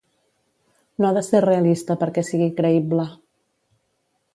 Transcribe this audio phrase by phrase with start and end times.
[1.03, 3.11] No ha de ser realista perquè sigui creïble.